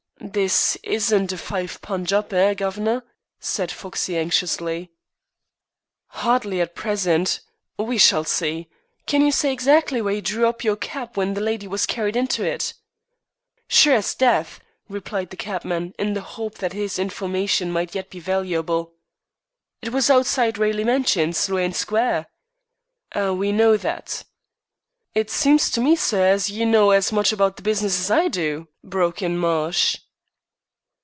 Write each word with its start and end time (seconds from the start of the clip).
"This 0.23 0.75
isn't 0.83 1.31
a 1.31 1.37
five 1.37 1.81
pun' 1.81 2.05
job, 2.05 2.31
eh, 2.31 2.53
guv'nor?" 2.53 3.03
said 3.39 3.71
Foxey 3.71 4.19
anxiously. 4.19 4.91
"Hardly 6.09 6.61
at 6.61 6.75
present. 6.75 7.39
We 7.79 7.97
shall 7.97 8.23
see. 8.23 8.69
Can 9.07 9.25
you 9.25 9.31
say 9.31 9.51
exactly 9.51 9.99
where 9.99 10.13
you 10.13 10.21
drew 10.21 10.47
up 10.47 10.63
your 10.63 10.75
cab 10.75 11.17
when 11.17 11.33
the 11.33 11.41
lady 11.41 11.65
was 11.67 11.87
carried 11.87 12.15
into 12.15 12.45
it?" 12.45 12.75
"Sure 13.67 13.95
as 13.95 14.13
death," 14.13 14.59
replied 14.87 15.31
the 15.31 15.37
cabman, 15.37 15.95
in 15.97 16.13
the 16.13 16.21
hope 16.21 16.59
that 16.59 16.73
his 16.73 16.99
information 16.99 17.71
might 17.71 17.95
yet 17.95 18.11
be 18.11 18.19
valuable. 18.19 18.93
"It 19.81 19.91
was 19.91 20.11
outside 20.11 20.59
Raleigh 20.59 20.83
Mansions, 20.83 21.39
Sloane 21.39 21.73
Square." 21.73 22.27
"We 23.15 23.51
know 23.51 23.75
that" 23.75 24.23
"It 25.15 25.31
seems 25.31 25.71
to 25.71 25.81
me, 25.81 25.95
sir, 25.95 26.27
as 26.27 26.47
ye 26.47 26.63
know 26.63 26.91
as 26.91 27.11
much 27.11 27.31
about 27.31 27.55
the 27.55 27.63
business 27.63 27.99
as 27.99 28.11
I 28.11 28.27
do," 28.27 28.67
broke 28.83 29.23
in 29.23 29.35
Marsh. 29.35 29.97